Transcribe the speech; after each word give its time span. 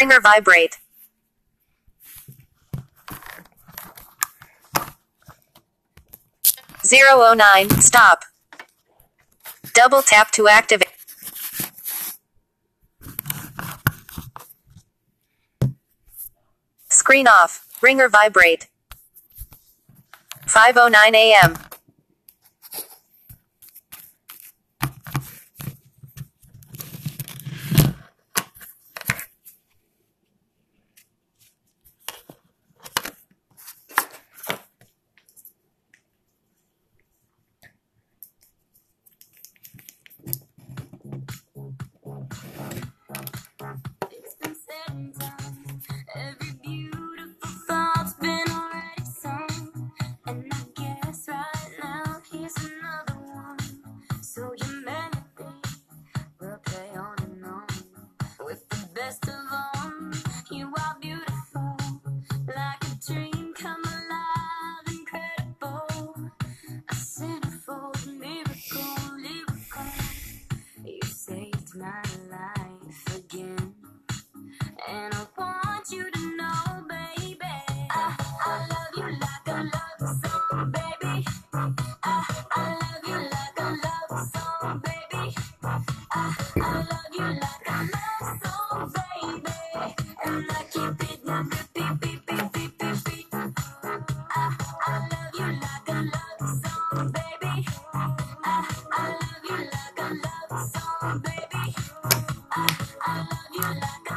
Ringer 0.00 0.20
vibrate. 0.22 0.78
Zero 6.82 7.10
oh 7.16 7.34
nine. 7.34 7.68
Stop. 7.82 8.24
Double 9.74 10.00
tap 10.00 10.30
to 10.30 10.48
activate. 10.48 10.88
Screen 16.88 17.28
off. 17.28 17.66
Ringer 17.82 18.08
vibrate. 18.08 18.68
5:09 20.46 21.14
a.m. 21.14 21.69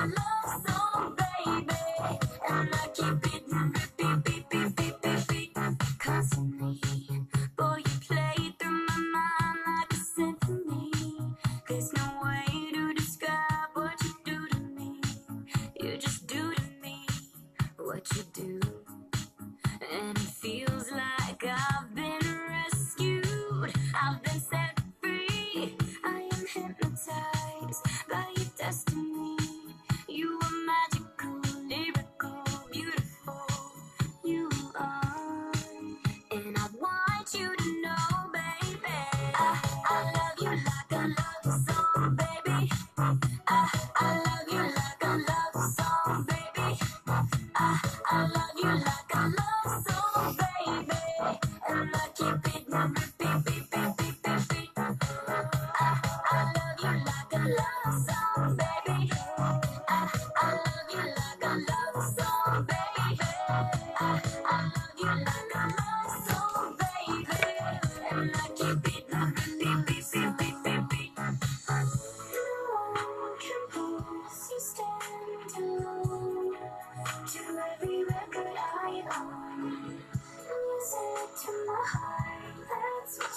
love. 0.05 0.72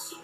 I 0.08 0.14
love 0.14 0.22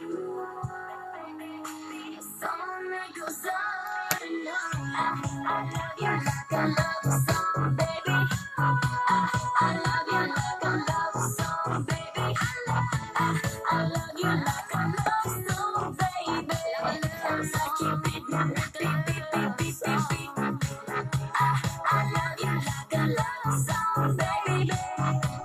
you 22.39 22.47
like 22.47 22.95
a 22.95 22.97
love 23.09 23.67
song, 23.67 24.17
baby. 24.17 24.71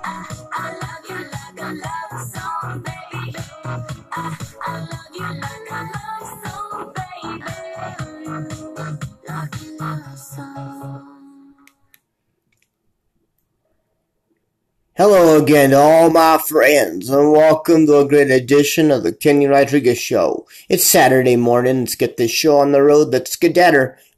I 0.04 0.47
Hello 14.98 15.40
again 15.40 15.70
to 15.70 15.78
all 15.78 16.10
my 16.10 16.38
friends, 16.38 17.08
and 17.08 17.30
welcome 17.30 17.86
to 17.86 17.98
a 17.98 18.08
great 18.08 18.32
edition 18.32 18.90
of 18.90 19.04
the 19.04 19.12
Kenny 19.12 19.46
Rodriguez 19.46 19.96
Show. 19.96 20.48
It's 20.68 20.84
Saturday 20.84 21.36
morning, 21.36 21.78
let's 21.82 21.94
get 21.94 22.16
this 22.16 22.32
show 22.32 22.58
on 22.58 22.72
the 22.72 22.82
road, 22.82 23.12
let's 23.12 23.36
get 23.36 23.56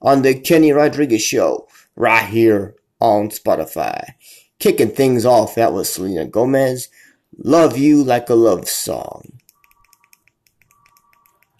on 0.00 0.22
the 0.22 0.40
Kenny 0.40 0.72
Rodriguez 0.72 1.20
Show, 1.20 1.68
right 1.96 2.24
here 2.24 2.76
on 2.98 3.28
Spotify. 3.28 4.14
Kicking 4.58 4.92
things 4.92 5.26
off, 5.26 5.54
that 5.56 5.74
was 5.74 5.92
Selena 5.92 6.24
Gomez, 6.24 6.88
Love 7.36 7.76
You 7.76 8.02
Like 8.02 8.30
a 8.30 8.34
Love 8.34 8.66
Song. 8.66 9.38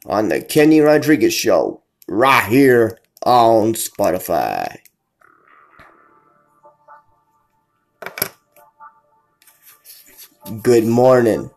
On 0.07 0.31
the 0.31 0.41
Kenny 0.41 0.81
Rodriguez 0.81 1.35
Show, 1.35 1.83
right 2.09 2.49
here 2.49 2.97
on 3.27 3.75
Spotify. 3.75 4.79
good 10.49 10.87
morning. 10.87 11.51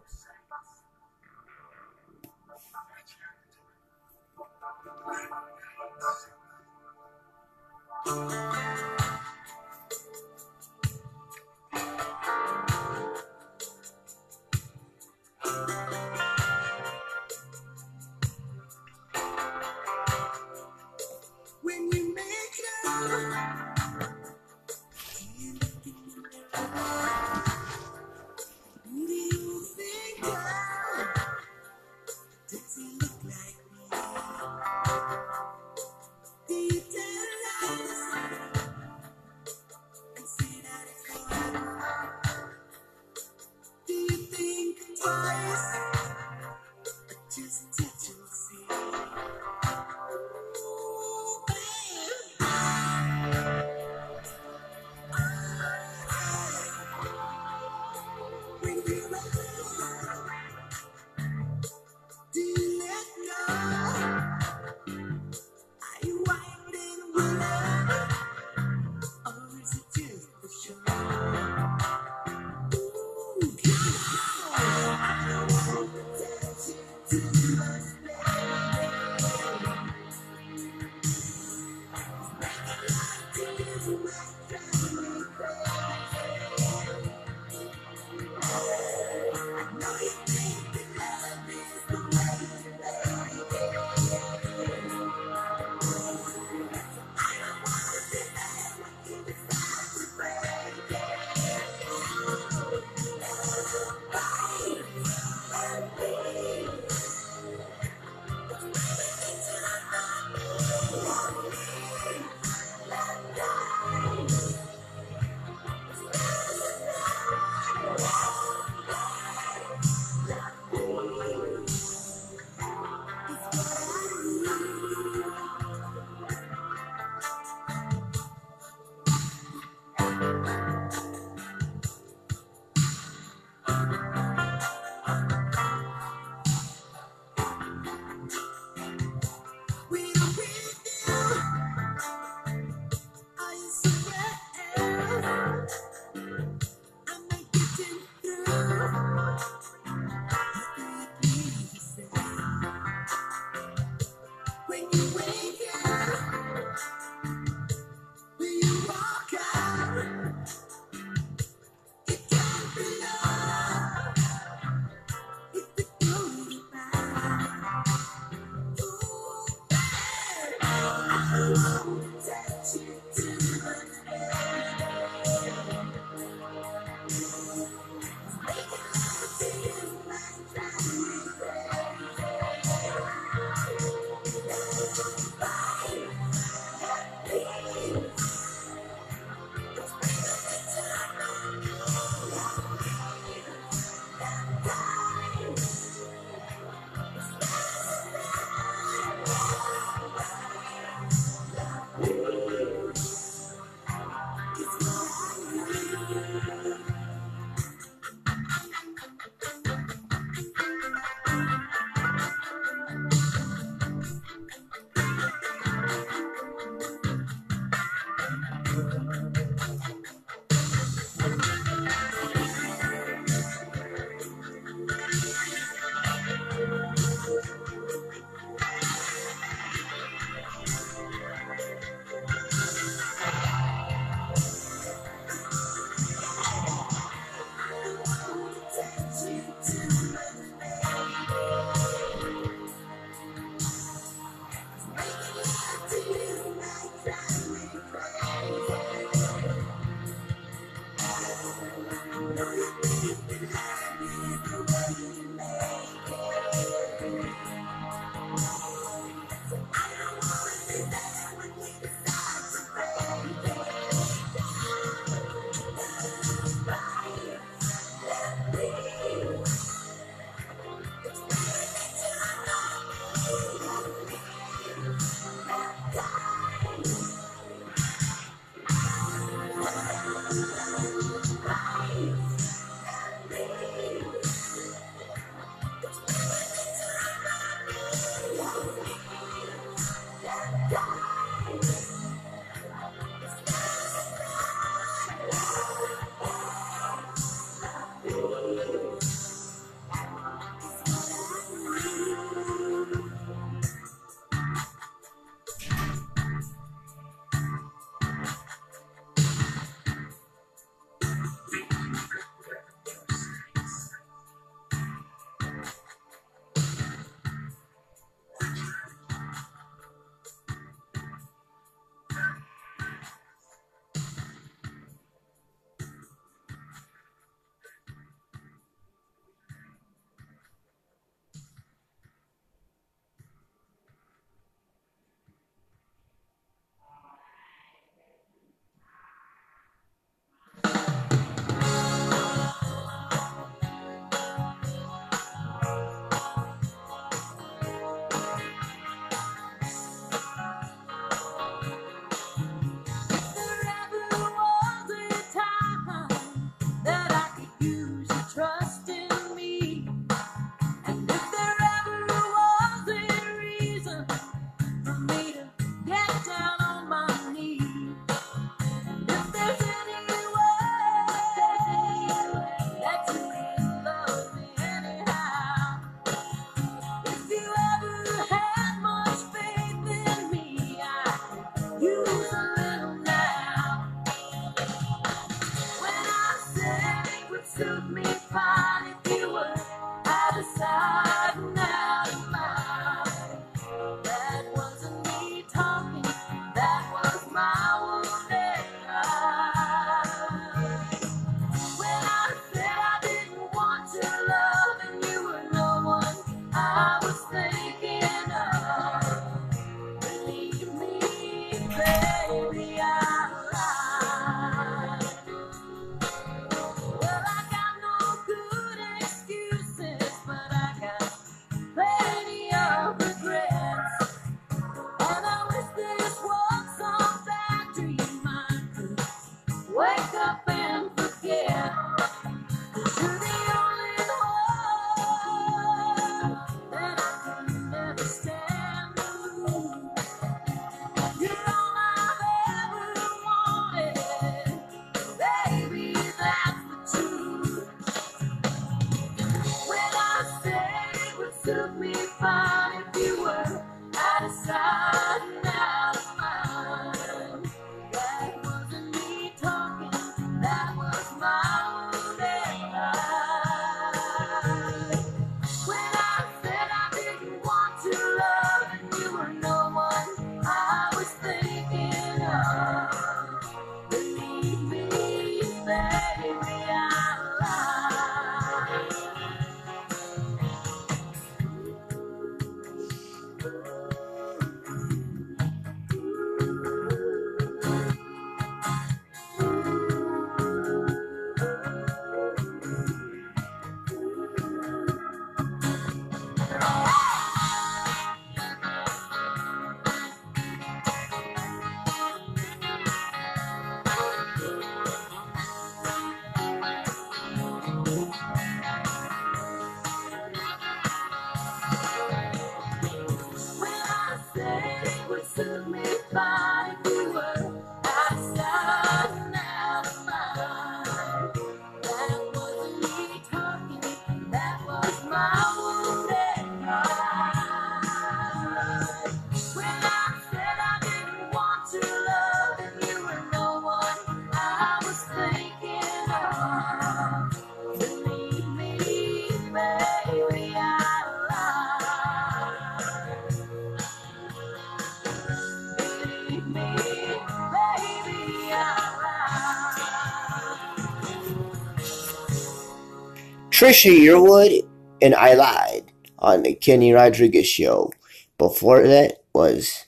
Trisha 553.63 553.97
Yearwood 553.97 554.67
and 555.01 555.15
I 555.15 555.35
Lied 555.35 555.93
on 556.19 556.43
the 556.43 556.53
Kenny 556.53 556.91
Rodriguez 556.91 557.47
show. 557.47 557.93
Before 558.37 558.85
that 558.85 559.23
was 559.33 559.85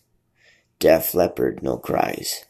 Def 0.80 1.14
Leppard 1.14 1.62
No 1.62 1.76
Cries. 1.76 2.46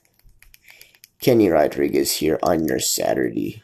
Kenny 1.20 1.50
Rodriguez 1.50 2.12
here 2.12 2.38
on 2.44 2.68
your 2.68 2.78
Saturday. 2.78 3.64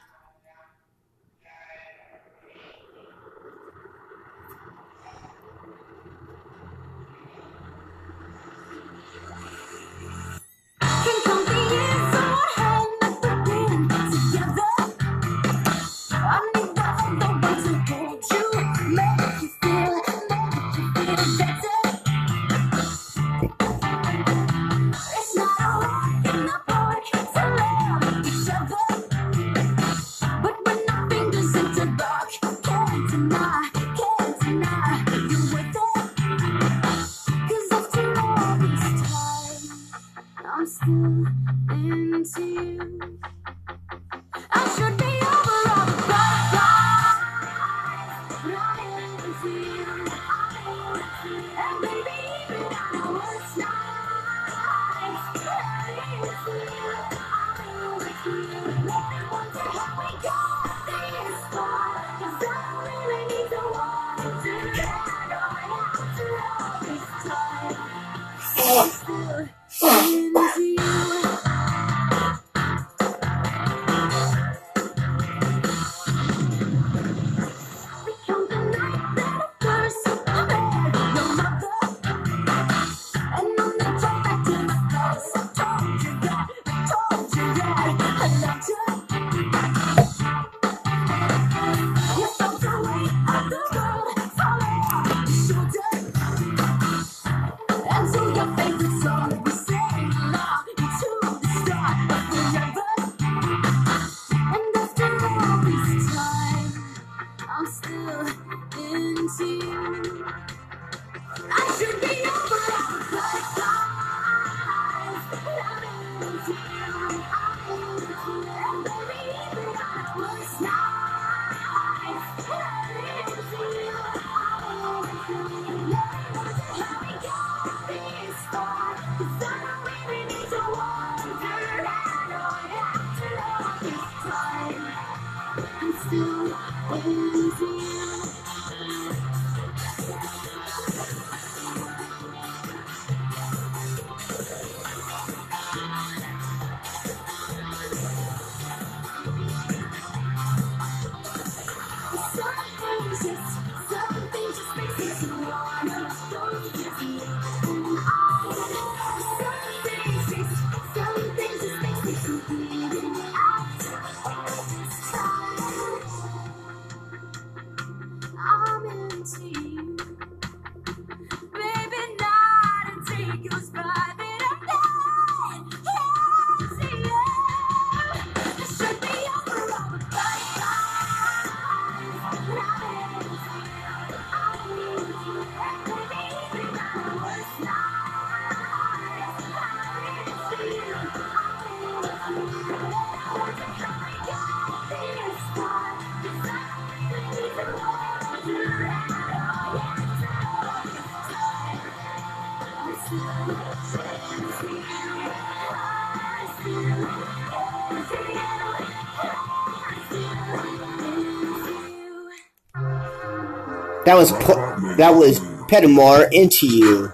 That 214.11 214.17
was 214.17 214.33
po- 214.33 214.95
that 214.97 215.15
was 215.15 215.39
Pettimore 215.69 216.23
into 216.33 216.67
you. 216.67 217.13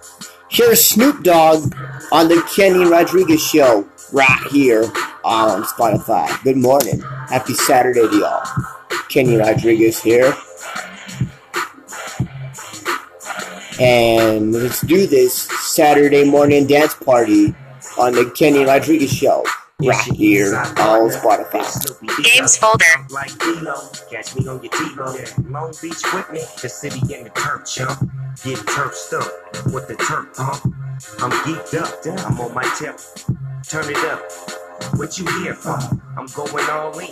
Here's 0.49 0.83
Snoop 0.83 1.21
Dogg 1.21 1.71
on 2.11 2.27
the 2.27 2.41
Kenny 2.55 2.89
Rodriguez 2.89 3.39
Show 3.39 3.87
right 4.11 4.47
here 4.49 4.81
on 5.23 5.61
Spotify. 5.65 6.43
Good 6.43 6.57
morning, 6.57 7.01
happy 7.29 7.53
Saturday 7.53 8.07
to 8.07 8.17
y'all. 8.17 8.43
Kenny 9.09 9.35
Rodriguez 9.35 10.01
here, 10.01 10.33
and 13.79 14.51
let's 14.53 14.81
do 14.81 15.05
this 15.05 15.35
Saturday 15.71 16.23
morning 16.23 16.65
dance 16.65 16.95
party 16.95 17.53
on 17.99 18.13
the 18.13 18.33
Kenny 18.35 18.65
Rodriguez 18.65 19.11
Show. 19.11 19.45
Right 19.83 19.95
here 20.15 20.55
on 20.55 20.65
Spotify. 21.11 22.23
Games 22.23 22.57
folder. 22.57 22.83
Like 23.11 23.29
Catch 24.09 24.35
me 24.35 24.47
on 24.47 24.63
your 24.63 24.71
T-Lo. 24.71 25.15
Long 25.51 25.71
Beach 25.79 26.01
with 26.15 26.31
me. 26.31 26.39
The 26.59 26.67
city 26.67 26.99
in 27.13 27.25
the 27.25 27.29
turf, 27.29 27.63
chump. 27.67 28.09
Get 28.43 28.57
turf 28.67 28.95
with 29.71 29.87
the 29.87 29.95
turf 29.95 30.35
pump. 30.35 30.73
I'm 31.21 31.29
geeked 31.45 31.75
up. 31.79 32.25
I'm 32.25 32.41
on 32.41 32.55
my 32.55 32.63
tip. 32.79 32.97
Turn 33.69 33.87
it 33.87 33.97
up. 34.05 34.31
What 34.97 35.19
you 35.19 35.27
here 35.43 35.53
for? 35.53 35.77
I'm 36.17 36.25
going 36.25 36.67
all 36.71 36.97
in. 36.97 37.11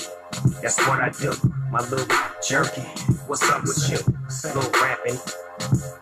That's 0.64 0.80
what 0.88 1.02
I 1.02 1.10
do. 1.10 1.34
My 1.70 1.88
little 1.88 2.08
jerky. 2.48 2.82
What's 3.28 3.48
up 3.48 3.62
with 3.62 3.92
you? 3.92 4.15
Little 4.30 4.72
rapping. 4.82 5.20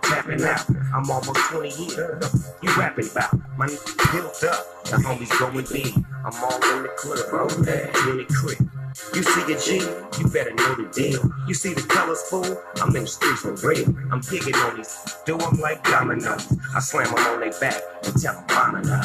Tapping 0.04 0.44
out. 0.44 0.66
I'm 0.94 1.10
almost 1.10 1.40
20 1.52 1.70
years. 1.70 2.52
You 2.62 2.74
rapping 2.78 3.10
about. 3.12 3.34
My 3.58 3.66
n- 3.66 3.78
built 4.12 4.44
up. 4.44 4.84
The 4.86 4.98
homies 4.98 5.38
going 5.40 5.66
big. 5.72 5.94
I'm 6.26 6.34
all 6.44 6.56
in 6.78 6.84
the 6.84 6.90
club. 6.98 7.52
In 7.52 8.18
the 8.18 8.26
crib. 8.34 8.70
You 9.16 9.24
see 9.24 9.54
a 9.54 9.60
G, 9.60 9.86
you 10.20 10.28
better 10.30 10.54
know 10.54 10.76
the 10.76 10.90
deal. 10.94 11.22
You 11.48 11.54
see 11.54 11.74
the 11.74 11.82
colors, 11.82 12.22
fool? 12.30 12.62
I'm 12.82 12.96
in 12.96 13.04
the 13.04 13.08
streets 13.08 13.42
for 13.42 13.54
real. 13.68 13.88
I'm 14.12 14.22
digging 14.22 14.56
on 14.56 14.78
these, 14.78 14.98
do 15.26 15.38
'em 15.38 15.60
like 15.60 15.84
dominoes. 15.84 16.48
I 16.76 16.80
slam 16.80 17.08
'em 17.08 17.26
on 17.26 17.40
their 17.42 17.52
back 17.60 17.82
and 18.04 18.22
tell 18.22 18.38
'em 18.38 18.46
bomb 18.48 18.82
now. 18.84 19.04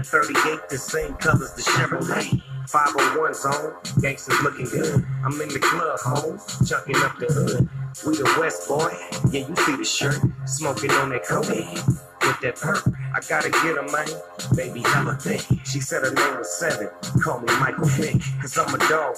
The 0.00 0.06
38, 0.06 0.70
the 0.70 0.78
same 0.78 1.14
colors, 1.16 1.52
the 1.52 1.60
Chevrolet. 1.60 2.42
501 2.70 3.34
zone, 3.34 3.74
gangsters 4.00 4.40
looking 4.40 4.64
good. 4.64 5.04
I'm 5.22 5.38
in 5.38 5.48
the 5.50 5.58
club, 5.58 5.98
hoes, 6.00 6.66
chucking 6.66 6.96
up 6.96 7.18
the 7.18 7.26
hood. 7.26 7.68
We 8.06 8.16
the 8.16 8.36
West 8.40 8.66
boy, 8.66 8.96
yeah, 9.30 9.46
you 9.46 9.54
see 9.56 9.76
the 9.76 9.84
shirt. 9.84 10.16
Smoking 10.46 10.90
on 10.92 11.10
that 11.10 11.26
codeine 11.26 11.74
with 12.22 12.40
that 12.40 12.56
perp. 12.56 12.99
I 13.14 13.20
gotta 13.28 13.50
get 13.50 13.76
her, 13.76 13.86
man. 13.90 14.08
Baby, 14.56 14.82
hella 14.82 15.14
thick. 15.16 15.42
She 15.64 15.80
said 15.80 16.02
her 16.02 16.12
name 16.14 16.38
was 16.38 16.50
Seven. 16.58 16.88
Call 17.22 17.40
me 17.40 17.46
Michael 17.60 17.86
Vick, 17.86 18.22
cause 18.40 18.56
I'm 18.58 18.74
a 18.74 18.78
dog. 18.88 19.16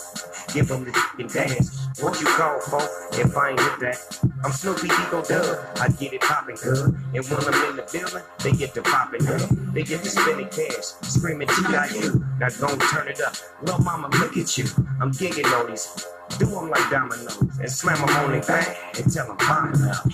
Give 0.54 0.70
'em 0.70 0.84
the 0.84 0.92
fucking 0.92 1.28
dance. 1.28 1.88
What 2.00 2.20
you 2.20 2.26
call, 2.26 2.60
folk, 2.60 2.90
if 3.12 3.36
I 3.36 3.50
ain't 3.50 3.60
hit 3.60 3.80
that? 3.80 4.18
I'm 4.44 4.52
Snoopy 4.52 4.88
Eagle 4.88 5.22
Dub. 5.22 5.58
I 5.80 5.88
get 5.88 6.12
it 6.12 6.20
poppin' 6.22 6.56
good. 6.56 6.94
And 7.14 7.24
when 7.24 7.40
I'm 7.44 7.70
in 7.70 7.76
the 7.76 7.86
building, 7.92 8.22
they 8.42 8.52
get 8.52 8.74
to 8.74 8.82
poppin' 8.82 9.26
up. 9.28 9.42
They 9.74 9.82
get 9.82 10.02
to 10.04 10.10
spending 10.10 10.48
cash, 10.48 10.86
screaming 11.02 11.48
T.I.U. 11.48 12.24
Now 12.40 12.48
gon' 12.60 12.78
turn 12.90 13.08
it 13.08 13.20
up. 13.20 13.34
Lil' 13.62 13.78
mama, 13.78 14.08
look 14.18 14.36
at 14.36 14.58
you. 14.58 14.64
I'm 15.00 15.12
gigging 15.12 15.46
on 15.58 15.70
these. 15.70 15.88
Do 16.38 16.46
'em 16.58 16.70
like 16.70 16.88
dominoes 16.90 17.38
and 17.60 17.70
slam 17.70 17.98
'em 18.02 18.16
on 18.16 18.32
their 18.32 18.42
back 18.42 18.76
and 18.98 19.12
tell 19.12 19.26
tell 19.26 19.30
'em 19.30 19.36
bomb 19.38 19.90
up. 19.90 20.06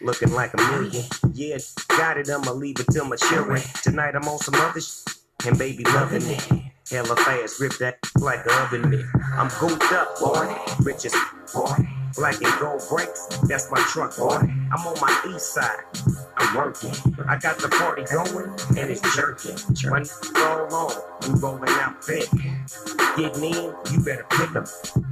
Looking 0.00 0.32
like 0.32 0.52
a 0.54 0.56
million. 0.58 1.04
Yeah, 1.32 1.58
got 1.88 2.18
it, 2.18 2.28
I'ma 2.30 2.52
leave 2.52 2.78
it 2.80 2.86
till 2.92 3.04
maturing. 3.06 3.62
Tonight 3.82 4.14
I'm 4.14 4.28
on 4.28 4.38
some 4.38 4.54
other 4.56 4.80
sh- 4.80 5.04
and 5.46 5.58
baby 5.58 5.84
loving 5.84 6.22
it. 6.22 6.46
Hella 6.90 7.16
fast, 7.16 7.60
rip 7.60 7.76
that 7.78 7.98
like 8.18 8.44
a 8.46 8.52
oven 8.62 8.90
mitt. 8.90 9.04
I'm 9.36 9.48
gooped 9.50 9.92
up, 9.92 10.18
boy, 10.20 10.56
rich 10.84 11.04
as 11.04 11.14
boy. 11.54 11.74
Black 12.16 12.40
and 12.42 12.60
gold 12.60 12.82
brakes, 12.88 13.26
that's 13.48 13.70
my 13.70 13.78
truck, 13.90 14.16
boy. 14.16 14.36
I'm 14.36 14.86
on 14.86 14.96
my 15.00 15.34
east 15.34 15.54
side, 15.54 15.82
I'm 16.38 16.56
working. 16.56 16.92
I 17.28 17.38
got 17.38 17.58
the 17.58 17.68
party 17.68 18.04
going, 18.04 18.50
and 18.78 18.90
it's 18.90 19.02
jerking. 19.16 19.56
My 19.90 20.00
n- 20.00 20.08
roll 20.36 20.74
on, 20.74 20.92
we 21.28 21.40
rolling 21.40 21.70
out 21.80 21.96
big. 22.06 22.28
Getting 23.16 23.44
in, 23.44 23.74
you 23.92 24.00
better 24.04 24.26
pick 24.30 24.54
'em. 24.56 24.64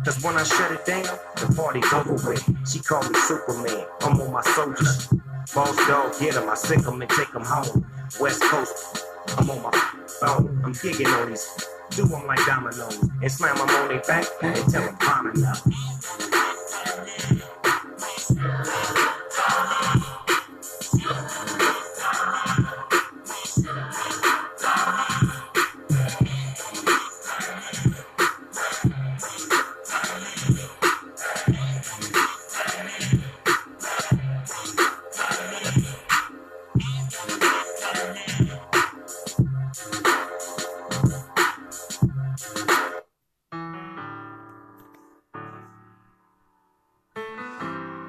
Cause 0.04 0.22
when 0.22 0.36
I 0.36 0.44
shut 0.44 0.72
it 0.72 0.84
down, 0.86 1.04
the 1.36 1.52
party's 1.56 1.92
over 1.92 2.14
with. 2.28 2.44
She 2.68 2.80
called 2.80 3.10
me 3.10 3.18
Superman, 3.20 3.86
I'm 4.02 4.20
on 4.20 4.32
my 4.32 4.42
soldiers. 4.42 5.08
Boss 5.54 5.76
dog, 5.88 6.18
get 6.20 6.36
'em, 6.36 6.48
I 6.48 6.54
sick 6.54 6.86
'em 6.86 7.02
and 7.02 7.10
take 7.10 7.34
'em 7.34 7.44
home. 7.44 7.86
West 8.20 8.42
Coast, 8.42 9.04
I'm 9.38 9.50
on 9.50 9.62
my 9.62 9.72
phone. 10.20 10.62
I'm 10.64 10.74
gigging 10.74 11.08
on 11.20 11.30
these. 11.30 11.46
Do 11.90 12.02
'em 12.04 12.26
like 12.26 12.44
dominoes 12.46 12.98
and 13.22 13.32
slam 13.32 13.56
'em 13.58 13.70
on 13.70 13.88
their 13.88 14.02
back 14.02 14.26
and 14.42 14.56
tell 14.70 14.82
'em 14.82 14.96
bombing 15.00 15.44
up. 15.44 15.58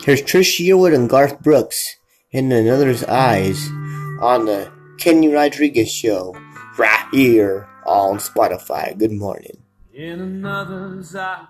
Here's 0.08 0.22
Trish 0.22 0.66
Yearwood 0.66 0.96
and 0.96 1.10
Garth 1.10 1.42
Brooks 1.42 1.98
in 2.32 2.50
Another's 2.50 3.04
Eyes 3.04 3.68
on 4.22 4.46
the 4.46 4.72
Kenny 4.98 5.28
Rodriguez 5.28 5.92
Show 5.92 6.34
right 6.78 7.06
here 7.12 7.68
on 7.86 8.18
Spotify. 8.20 8.98
Good 8.98 9.12
morning. 9.12 9.66
in 9.94 10.22
another's 10.22 11.14
eye. 11.14 11.46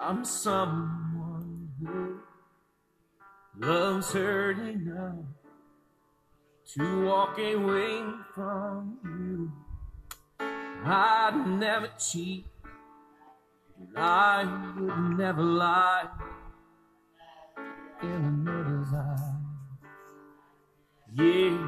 I'm 0.00 0.24
someone 0.24 1.68
who 1.80 2.20
loves 3.58 4.12
hurting 4.12 4.86
enough 4.86 5.26
to 6.76 7.06
walk 7.06 7.40
away 7.40 8.04
from 8.32 8.98
you. 9.02 9.52
I'd 10.38 11.44
never 11.58 11.88
cheat, 11.98 12.46
I 13.96 14.44
would 14.78 15.18
never 15.18 15.42
lie 15.42 16.08
in 18.02 18.08
another's 18.08 18.92
eye. 18.94 19.32
Yeah. 21.14 21.58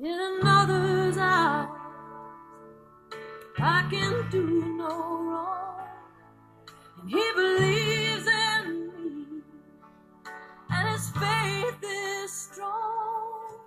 in 0.00 0.18
another's 0.40 1.18
eyes. 1.18 1.68
I 3.58 3.88
can 3.90 4.30
do 4.30 4.76
no 4.76 4.86
wrong, 4.86 5.80
and 7.00 7.10
he 7.10 7.32
believes 7.34 8.26
in 8.26 8.86
me, 8.86 9.42
and 10.70 10.88
his 10.90 11.10
faith 11.10 11.82
is 11.82 12.32
strong. 12.32 13.58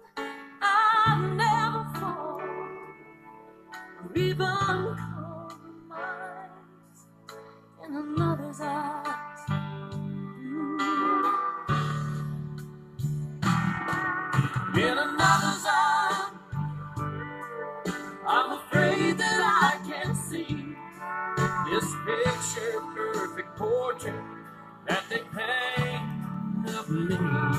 I'll 0.62 1.22
never 1.36 1.86
fall 2.00 2.42
or 4.02 4.18
even 4.18 4.96
compromise 4.98 6.50
in 7.86 7.96
another's 7.96 8.31
Mm-hmm. 8.52 9.12
I'm 18.28 18.52
afraid 18.52 19.18
that 19.18 19.42
I 19.42 19.80
can't 19.88 20.18
see 20.18 20.76
this 21.70 21.96
picture 22.06 22.82
perfect 22.94 23.56
portrait 23.58 24.22
that 24.88 25.04
they 25.10 25.22
paint 25.34 26.04
upon 26.76 27.08
me. 27.08 27.58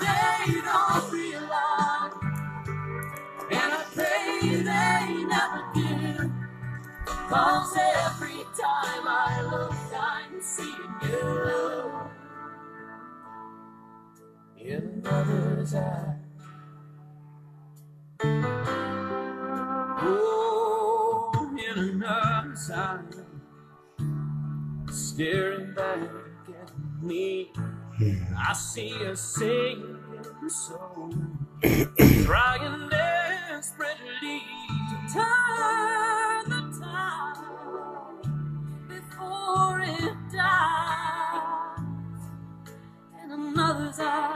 They 0.00 0.60
don't 0.60 1.12
realize 1.12 2.14
And 3.52 3.72
I 3.72 3.84
can 10.40 10.48
see 10.48 10.74
love 11.12 12.10
in 14.58 15.02
another's 15.04 15.74
eye. 15.74 16.16
Oh, 20.02 21.56
in 21.72 21.78
another's 21.78 22.70
staring 24.90 25.74
back 25.74 25.98
at 26.48 26.72
me. 27.02 27.52
I 28.38 28.54
see 28.54 28.94
a 29.02 29.14
singing 29.14 29.98
so, 30.48 31.10
trying 32.24 32.88
desperately 32.90 34.42
to 34.90 34.96
cause 43.92 44.28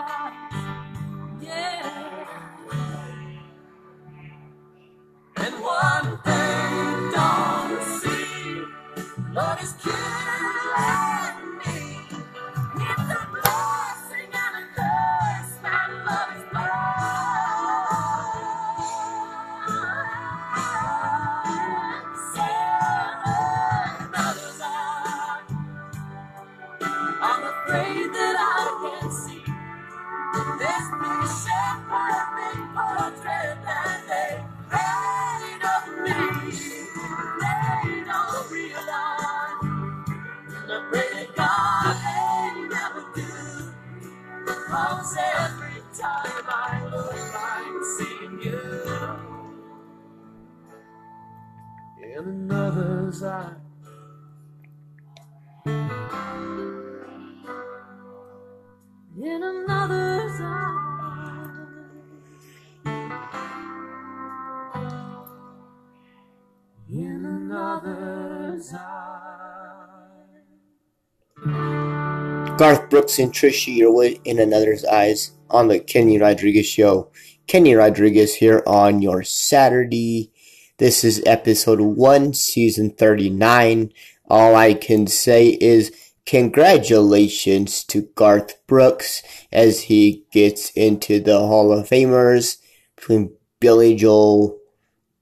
Garth 72.65 72.89
Brooks 72.89 73.19
and 73.19 73.31
Trisha 73.31 73.77
Yearwood 73.77 74.23
in 74.25 74.39
Another's 74.39 74.87
Eyes 74.87 75.33
on 75.51 75.69
the 75.69 75.79
Kenny 75.79 76.19
Rodriguez 76.19 76.65
Show. 76.65 77.11
Kenny 77.47 77.75
Rodriguez 77.75 78.37
here 78.37 78.63
on 78.67 79.03
your 79.03 79.23
Saturday. 79.23 80.33
This 80.79 81.05
is 81.05 81.23
episode 81.27 81.83
1, 81.83 82.33
season 82.33 82.89
39. 82.89 83.93
All 84.31 84.57
I 84.57 84.73
can 84.73 85.07
say 85.07 85.59
is 85.61 85.93
congratulations 86.25 87.85
to 87.85 88.09
Garth 88.15 88.67
Brooks 88.67 89.23
as 89.53 89.83
he 89.83 90.25
gets 90.33 90.71
into 90.71 91.21
the 91.21 91.37
Hall 91.37 91.71
of 91.71 91.87
Famers 91.87 92.63
between 92.97 93.37
Billy 93.61 93.95
Joel, 93.95 94.59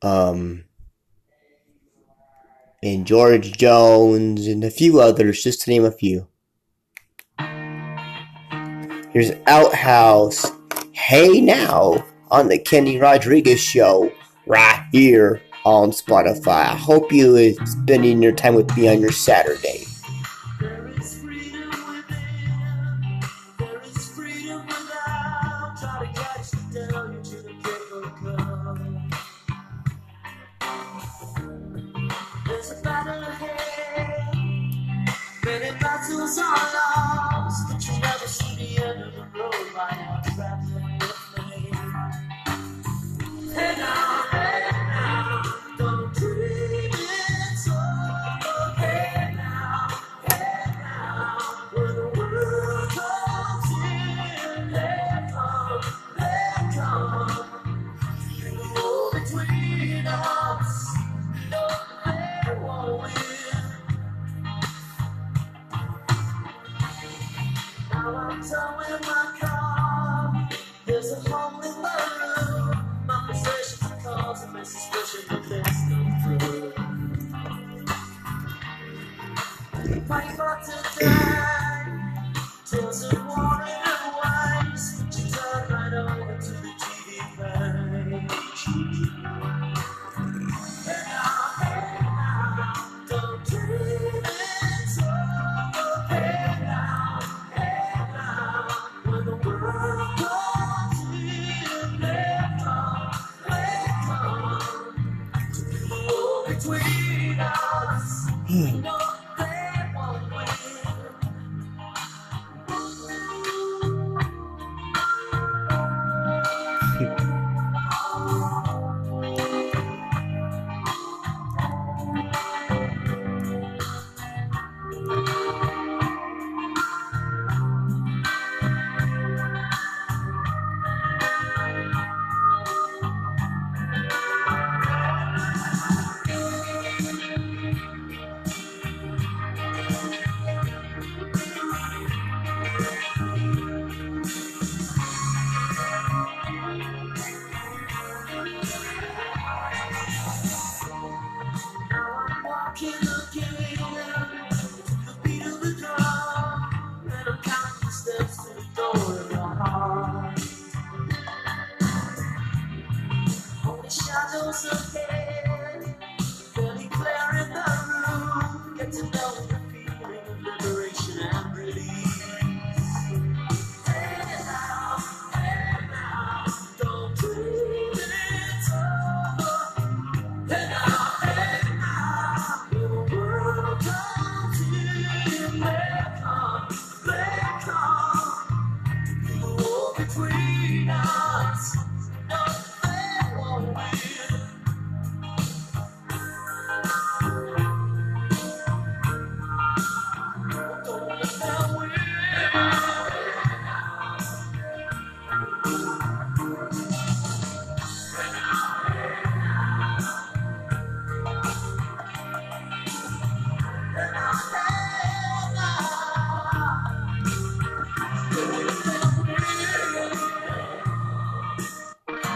um, 0.01 0.63
and 2.85 3.05
George 3.05 3.59
Jones 3.59 4.47
and 4.47 4.63
a 4.63 4.71
few 4.71 5.01
others, 5.01 5.43
just 5.43 5.63
to 5.63 5.71
name 5.71 5.85
a 5.85 5.91
few. 5.91 6.29
Here's 9.13 9.31
OutKast. 9.31 10.95
Hey 10.95 11.43
now 11.43 12.03
on 12.31 12.49
the 12.49 12.59
Kenny 12.59 12.99
Rodriguez 12.99 13.61
show 13.61 14.11
right 14.47 14.89
here 14.91 15.43
on 15.67 15.91
Spotify. 15.91 16.71
I 16.71 16.77
hope 16.77 17.13
you 17.13 17.37
is 17.37 17.59
spending 17.67 18.23
your 18.23 18.33
time 18.33 18.55
with 18.55 18.75
me 18.75 18.89
on 18.89 19.03
your 19.03 19.13
Saturday. 19.13 19.85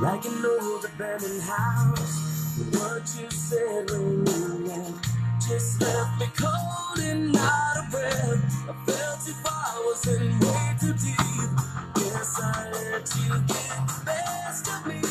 like 0.00 0.24
an 0.24 0.44
old 0.46 0.84
abandoned 0.86 1.42
house. 1.42 2.58
What 2.72 3.04
you 3.20 3.30
said 3.30 3.90
when 3.90 4.26
you 4.26 4.68
left 4.68 5.06
just 5.48 5.80
left 5.82 6.20
me 6.20 6.26
cold 6.38 7.00
and 7.00 7.36
out 7.36 7.76
of 7.78 7.90
breath. 7.90 8.70
I 8.70 8.74
felt 8.86 9.28
if 9.28 9.46
I 9.46 9.82
was 9.86 10.06
in 10.08 10.40
way 10.40 10.76
too 10.80 10.94
deep. 10.94 11.50
Guess 11.96 12.40
I 12.42 12.70
let 12.72 13.16
you 13.16 13.30
get 13.48 13.88
the 13.88 14.02
best 14.06 14.68
of 14.68 14.86
me. 14.86 15.02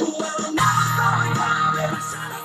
Well, 0.00 0.54
now 0.54 0.64
I'm 0.64 1.38
I'm 1.40 2.37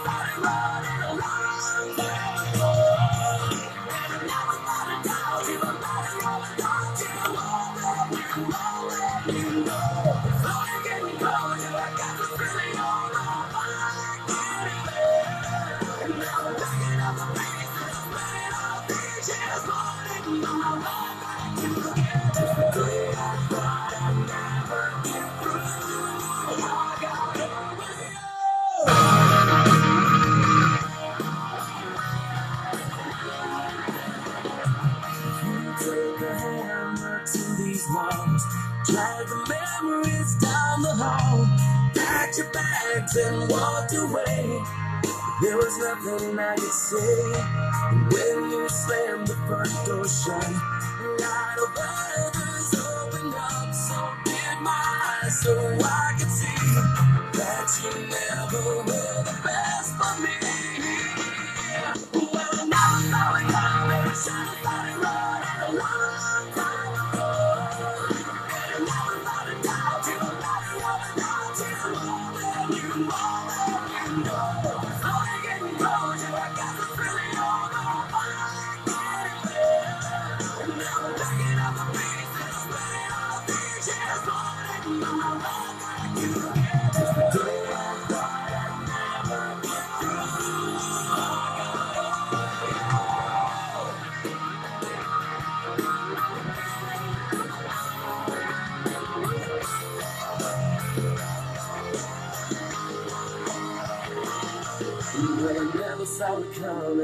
and 43.16 43.50
walked 43.50 43.94
away. 43.94 44.62
There 45.42 45.58
was 45.58 45.78
nothing 45.78 46.40
I 46.40 46.56
could 46.56 46.72
say. 46.72 47.34
When 48.12 48.52
you 48.52 48.70
slammed 48.70 49.28
the 49.28 49.36
front 49.48 49.72
door 49.86 50.08
shut, 50.08 50.48
a 50.48 51.08
lot 51.22 51.58
of 51.60 51.76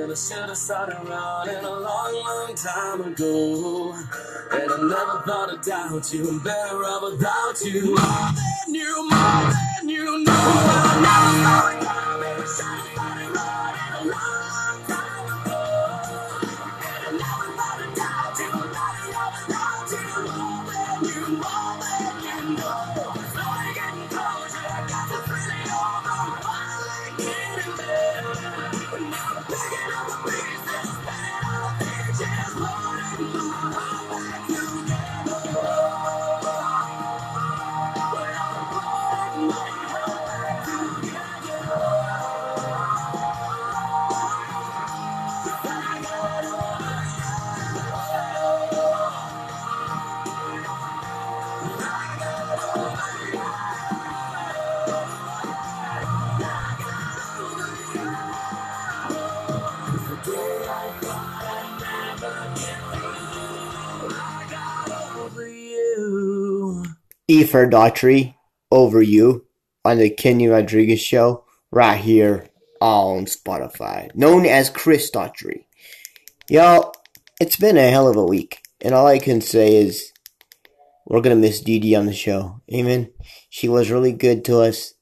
coming. 0.10 0.12
I 0.12 0.16
should 0.16 0.50
have 0.50 0.58
started 0.58 0.98
running 1.08 1.64
a 1.64 1.70
long, 1.70 2.14
long 2.14 2.56
time 2.56 3.02
ago. 3.02 3.94
And 4.52 4.72
I 4.72 4.78
never 4.78 5.24
thought 5.26 5.54
I'd 5.54 5.62
doubt 5.62 6.14
you. 6.14 6.30
I'm 6.30 6.40
better 6.40 6.78
off 6.78 7.12
without 7.12 7.62
you. 7.64 7.96
More 7.96 8.32
than 8.66 8.76
you, 8.76 9.10
more 9.10 9.54
than 9.80 9.90
you 9.90 10.24
know. 10.24 10.34
But 10.34 10.86
I 10.86 11.02
never 11.02 11.84
saw 11.84 11.89
you. 67.30 67.42
E 67.42 67.44
Daughtry, 67.46 68.36
Over 68.72 69.02
You, 69.02 69.46
on 69.86 69.98
the 69.98 70.10
Kenny 70.10 70.48
Rodriguez 70.48 71.00
Show, 71.00 71.46
right 71.72 72.00
here 72.00 72.50
on 72.82 73.26
Spotify, 73.26 74.14
known 74.16 74.46
as 74.46 74.70
Chris 74.70 75.12
Daughtry. 75.12 75.66
Y'all, 76.50 76.94
it's 77.40 77.56
been 77.56 77.78
a 77.78 77.90
hell 77.90 78.08
of 78.08 78.16
a 78.16 78.26
week, 78.26 78.62
and 78.82 78.94
all 78.94 79.06
I 79.06 79.20
can 79.20 79.42
say 79.42 79.76
is 79.76 80.12
we're 81.06 81.22
gonna 81.22 81.36
miss 81.36 81.62
Dee 81.62 81.80
Dee 81.80 81.96
on 81.96 82.08
the 82.08 82.14
show. 82.14 82.62
Amen. 82.74 83.12
She 83.50 83.68
was 83.68 83.92
really 83.92 84.14
good 84.14 84.44
to 84.46 84.62
us, 84.62 84.94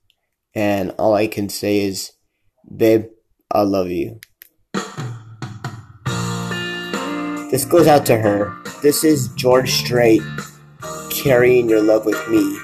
and 0.54 0.92
all 0.98 1.14
I 1.14 1.28
can 1.28 1.50
say 1.50 1.80
is, 1.80 2.12
babe, 2.76 3.06
I 3.52 3.62
love 3.62 3.90
you. 3.90 4.20
This 7.50 7.64
goes 7.64 7.88
out 7.88 8.06
to 8.08 8.18
her. 8.18 8.54
This 8.82 9.06
is 9.06 9.30
George 9.30 9.72
Strait 9.72 10.22
carrying 11.10 11.70
your 11.70 11.82
love 11.82 12.06
with 12.06 12.28
me 12.30 12.58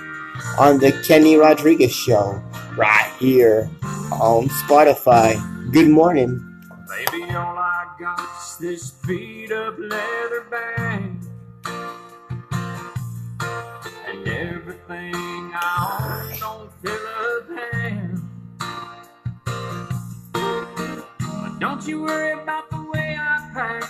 on 0.58 0.80
the 0.80 0.92
Kenny 1.06 1.36
Rodriguez 1.36 1.94
Show, 1.94 2.42
right 2.78 3.12
here 3.20 3.70
on 4.12 4.48
Spotify. 4.50 5.36
Good 5.72 5.90
morning. 5.90 6.40
Baby, 6.88 7.24
all 7.32 7.58
I 7.58 7.88
got's 8.00 8.58
this 8.58 8.92
beat 8.92 9.52
up 9.52 9.76
leather 9.80 10.46
bag. 10.52 11.16
And 14.08 14.28
everything 14.28 15.16
I 15.56 16.30
own 16.32 16.40
don't 16.40 16.72
fill. 16.82 17.04
But 20.34 21.60
don't 21.60 21.88
you 21.88 22.02
worry 22.02 22.32
about 22.34 22.70
the 22.70 22.82
way 22.94 23.18
I 23.20 23.50
pack. 23.54 23.84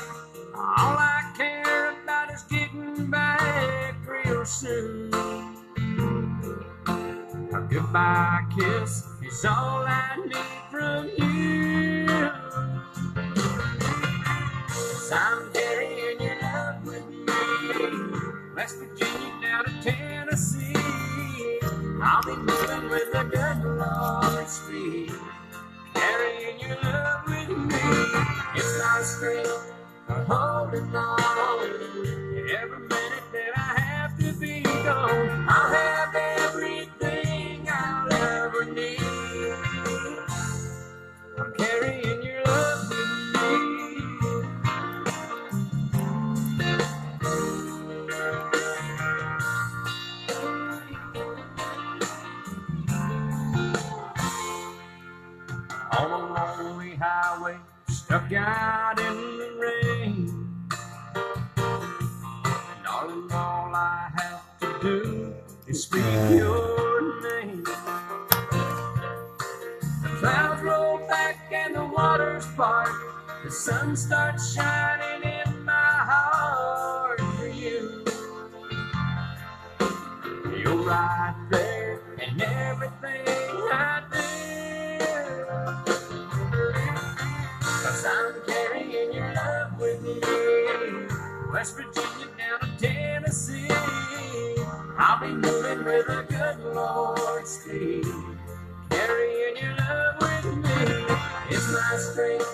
All 0.55 0.97
I 0.97 1.12
back. 4.43 5.13
A 7.53 7.61
goodbye 7.69 8.43
kiss 8.57 9.05
is 9.23 9.45
all 9.45 9.85
I 9.87 10.17
need 10.25 10.35
from 10.69 11.09
you. 11.17 12.07
I'm 15.15 15.53
carrying 15.53 16.19
your 16.21 16.41
love 16.41 16.85
with 16.85 17.07
me. 17.09 17.25
West 18.55 18.77
Virginia 18.79 19.31
down 19.41 19.65
to 19.65 19.81
Tennessee. 19.81 20.73
I'll 22.01 22.23
be 22.23 22.35
moving 22.35 22.89
with 22.89 23.11
the 23.13 23.23
good 23.31 23.63
Lord 23.63 24.49
speed. 24.49 25.13
Carrying 25.93 26.59
your 26.59 26.77
love 26.83 27.25
with 27.27 27.49
me. 27.49 27.79
It's 28.55 28.79
my 28.79 29.01
strength 29.03 29.73
for 30.07 30.25
holding 30.27 30.95
on. 30.95 31.59
Every 32.49 32.79
minute 32.79 33.23
that 33.31 33.51
I 33.55 33.59
have 33.59 33.82
I'll 34.87 35.73
have 35.73 36.15
everything 36.15 37.67
I'll 37.69 38.13
ever 38.13 38.65
need. 38.65 38.99
I'm 41.39 41.53
carrying 41.57 42.23
your 42.23 42.43
love 42.45 42.89
with 42.89 43.33
me. 43.35 44.19
On 55.97 56.11
a 56.11 56.33
lonely 56.33 56.95
highway, 57.01 57.57
stuck 57.89 58.31
out 58.33 58.99
in 58.99 59.15
the 59.39 59.57
rain. 59.59 59.82
do 64.83 65.33
is 65.65 65.83
speak 65.83 66.03
your 66.29 67.01
name. 67.23 67.63
The 67.63 67.71
clouds 70.19 70.61
roll 70.61 70.97
back 71.07 71.37
and 71.53 71.73
the 71.73 71.85
waters 71.85 72.45
part. 72.57 72.89
The 73.45 73.51
sun 73.51 73.95
starts 73.95 74.53
shining 74.53 75.23
in 75.23 75.63
my 75.63 75.71
heart 75.71 77.21
for 77.37 77.47
you. 77.47 78.03
You're 80.57 80.83
right 80.83 81.47
there 81.49 82.01
and 82.21 82.41
everything 82.41 83.25
I 83.71 84.03
do. 84.11 84.19
Cause 87.61 88.05
I'm 88.05 88.33
carrying 88.45 89.13
your 89.13 89.33
love 89.33 89.79
with 89.79 90.01
me. 90.01 90.19
West 91.53 91.77
Virginia. 91.77 92.12
Lord's 96.73 97.57
feet, 97.63 98.05
carrying 98.89 99.57
your 99.57 99.75
love 99.77 100.15
with 100.21 100.57
me 100.57 101.55
is 101.55 101.67
my 101.71 101.97
strength. 101.97 102.52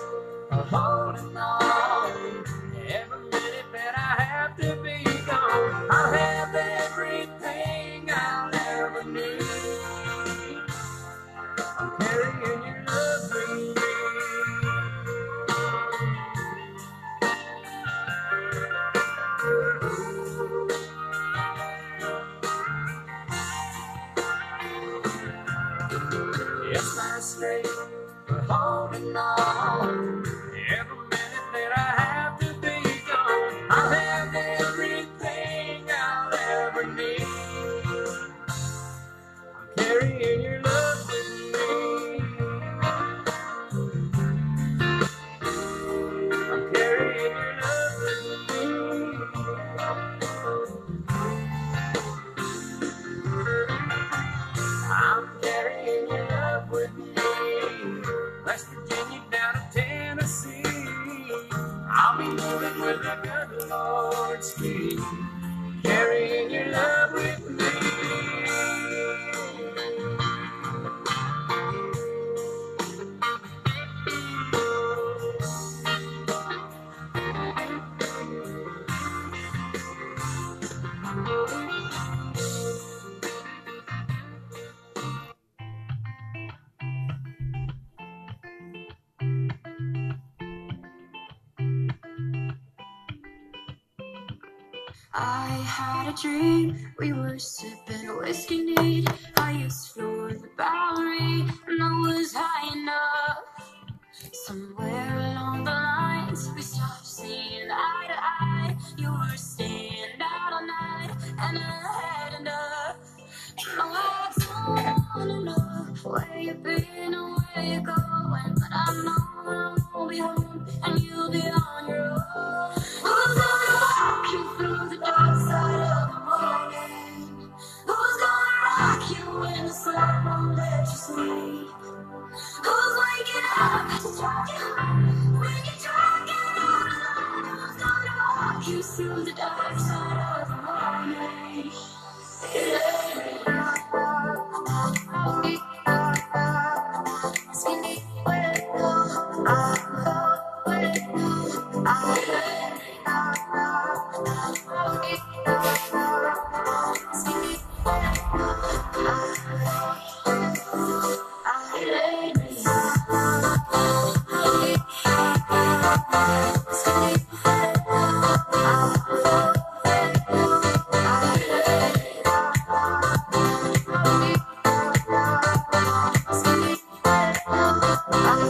I 95.22 95.48
had 95.66 96.08
a 96.08 96.16
dream, 96.16 96.94
we 96.98 97.12
were 97.12 97.38
sipping 97.38 98.08
whiskey 98.16 98.64
neat. 98.64 99.06
I 99.36 99.50
used 99.52 99.92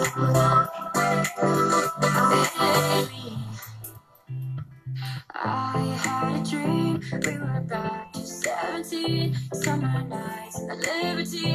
I 0.02 0.04
had 5.98 6.40
a 6.40 6.50
dream, 6.50 7.02
we 7.26 7.36
were 7.36 7.60
back 7.68 8.14
to 8.14 8.20
17 8.20 9.36
Summer 9.52 10.02
nights 10.04 10.58
and 10.58 10.70
the 10.70 10.76
liberty. 10.76 11.49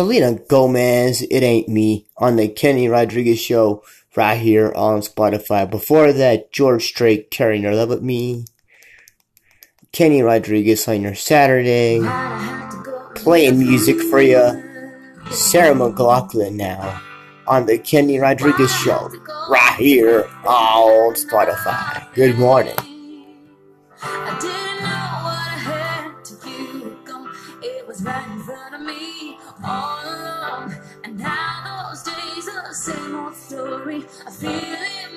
Selena 0.00 0.32
Gomez, 0.32 1.20
It 1.20 1.42
Ain't 1.42 1.68
Me, 1.68 2.06
on 2.16 2.36
the 2.36 2.48
Kenny 2.48 2.88
Rodriguez 2.88 3.38
Show, 3.38 3.84
right 4.16 4.38
here 4.38 4.72
on 4.74 5.02
Spotify. 5.02 5.70
Before 5.70 6.10
that, 6.10 6.50
George 6.50 6.86
Strait 6.86 7.30
carrying 7.30 7.64
her 7.64 7.74
love 7.74 7.90
with 7.90 8.00
me. 8.00 8.46
Kenny 9.92 10.22
Rodriguez 10.22 10.88
on 10.88 11.02
your 11.02 11.14
Saturday. 11.14 12.00
Playing 13.14 13.58
music 13.58 14.00
for 14.00 14.22
you. 14.22 14.40
Sarah 15.32 15.74
McLachlan 15.74 16.54
now 16.54 17.02
on 17.46 17.66
the 17.66 17.76
Kenny 17.76 18.18
Rodriguez 18.18 18.74
Show, 18.76 19.10
right 19.50 19.76
here 19.78 20.26
on 20.46 21.12
Spotify. 21.12 22.10
Good 22.14 22.38
morning. 22.38 22.78
I 24.02 24.38
didn't 24.40 24.80
know 24.80 25.10
what 25.26 25.36
I 25.36 25.58
had 25.60 26.24
to 26.24 26.48
you. 26.48 26.98
It 27.62 27.86
was 27.86 28.02
right. 28.02 28.29
story. 33.60 34.06
I 34.26 34.30
feel 34.30 34.50
it. 34.50 35.09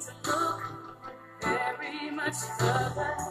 to 0.00 0.30
look 0.30 0.62
very 1.42 2.10
much 2.10 2.36
further. 2.58 3.29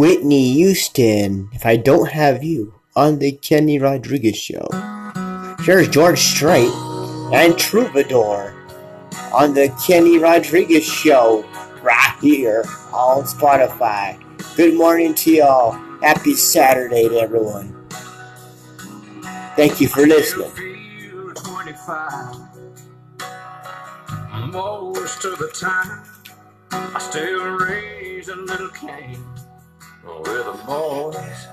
Whitney 0.00 0.54
Houston, 0.54 1.50
if 1.52 1.66
I 1.66 1.76
don't 1.76 2.10
have 2.10 2.42
you, 2.42 2.72
on 2.96 3.18
the 3.18 3.32
Kenny 3.32 3.78
Rodriguez 3.78 4.38
Show. 4.38 4.66
Here's 5.60 5.88
George 5.88 6.18
Strait 6.18 6.72
and 7.34 7.58
Troubadour 7.58 8.54
on 9.34 9.52
the 9.52 9.68
Kenny 9.86 10.16
Rodriguez 10.16 10.86
Show, 10.86 11.44
right 11.82 12.16
here 12.22 12.64
on 12.94 13.24
Spotify. 13.24 14.18
Good 14.56 14.74
morning 14.74 15.12
to 15.16 15.32
y'all. 15.32 15.72
Happy 16.00 16.32
Saturday 16.32 17.06
to 17.06 17.20
everyone. 17.20 17.86
Thank 19.54 19.82
you 19.82 19.88
for 19.88 20.06
listening. 20.06 20.50
Most 24.50 25.26
of 25.26 25.38
the 25.38 25.50
time, 25.54 26.04
I 26.70 26.98
still 26.98 27.50
raise 27.50 28.30
a 28.30 28.36
little 28.36 28.70
cane 28.70 29.29
with 30.04 30.24
the 30.24 30.62
boys. 30.66 31.46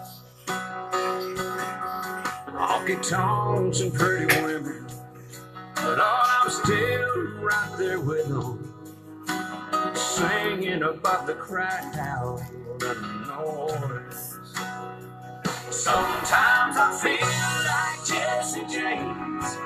Honky 2.47 3.09
tonks 3.09 3.81
and 3.81 3.93
pretty 3.93 4.25
women, 4.41 4.87
but 5.75 5.99
I'm 6.01 6.49
still 6.49 7.27
right 7.41 7.75
there 7.77 7.99
with 7.99 8.27
them, 8.27 8.73
singing 9.93 10.83
about 10.83 11.27
the 11.27 11.35
crowd 11.35 11.83
and 11.95 12.79
the 12.79 12.93
noise. 13.27 14.39
Sometimes 15.69 16.77
I 16.77 16.99
feel 17.01 17.27
like 17.67 18.05
Jesse 18.05 18.65
James, 18.73 19.57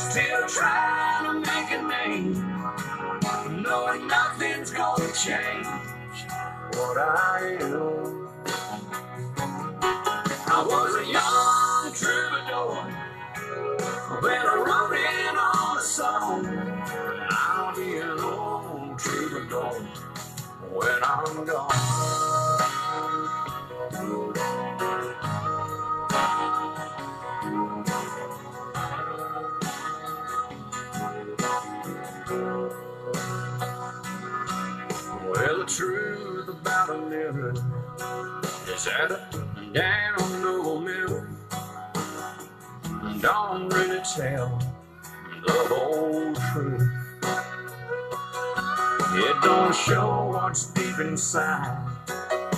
still 0.00 0.46
trying 0.48 1.24
to 1.24 1.50
make 1.50 1.70
a 1.70 1.82
name, 1.82 3.62
knowing 3.62 4.06
nothing's 4.08 4.70
gonna 4.70 5.12
change 5.12 5.91
I. 6.98 7.58
I 10.46 10.64
was 10.66 10.94
a 10.96 11.04
young 11.12 11.94
troubadour 11.94 12.76
when 14.20 14.42
I 14.42 14.54
wrote 14.56 14.94
on 15.36 15.78
a 15.78 15.80
song. 15.82 16.46
I'll 17.30 17.74
be 17.76 17.98
an 17.98 18.20
old 18.20 18.98
troubadour 18.98 19.74
when 20.70 21.04
I'm 21.04 21.44
gone. 21.46 23.41
A 36.92 36.98
mirror 37.08 37.54
is 38.68 38.84
that 38.84 39.10
a 39.10 39.20
damn 39.72 40.42
no 40.42 40.78
mirror 40.78 41.30
don't 43.20 43.68
really 43.72 44.00
tell 44.14 44.58
the 45.46 45.52
whole 45.52 46.34
truth. 46.52 46.92
It 49.14 49.42
don't 49.42 49.74
show 49.74 50.32
what's 50.32 50.66
deep 50.72 50.98
inside 50.98 51.78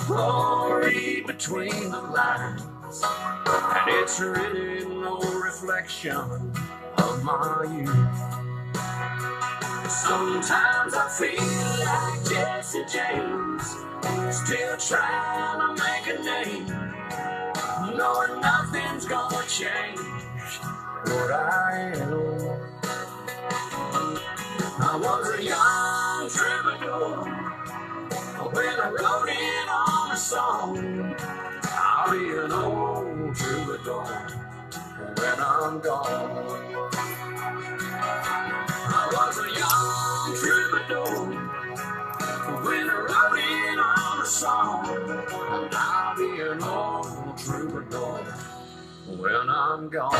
or 0.09 0.81
read 0.81 1.27
between 1.27 1.89
the 1.89 2.01
lines. 2.01 2.63
And 3.03 3.89
it's 4.01 4.19
really 4.19 4.85
no 4.85 5.19
reflection 5.41 6.51
of 6.97 7.23
my 7.23 7.65
youth. 7.71 8.34
Sometimes 9.89 10.95
I 10.95 11.07
feel 11.09 11.85
like 11.85 12.23
Jesse 12.27 12.83
James, 12.91 13.63
still 14.35 14.77
trying 14.77 15.59
to 15.59 15.83
make 15.83 16.07
a 16.07 16.23
name, 16.23 16.67
knowing 17.95 18.41
nothing's 18.41 19.05
gonna 19.05 19.45
change 19.47 19.99
what 21.05 21.31
I 21.31 21.93
am. 21.97 22.13
I 24.79 24.97
was 24.97 25.39
a 25.39 25.43
young 25.43 26.29
troubadour 26.29 27.25
when 28.53 28.79
I 28.79 28.89
wrote 28.89 29.29
in 29.29 29.69
on 29.69 30.11
a 30.11 30.17
song. 30.17 31.15
I'll 31.63 32.11
be 32.11 32.37
an 32.37 32.51
old 32.51 33.35
troubadour 33.35 34.05
when 35.15 35.39
I'm 35.39 35.79
gone. 35.79 36.94
When 42.65 42.89
I 42.89 42.97
wrote 42.97 43.37
in 43.37 43.79
on 43.79 44.21
a 44.21 44.25
song. 44.25 44.87
And 44.89 45.75
I'll 45.75 46.17
be 46.17 46.41
an 46.41 46.63
old 46.63 47.37
troubadour 47.37 48.23
when 49.05 49.49
I'm 49.49 49.89
gone. 49.89 50.15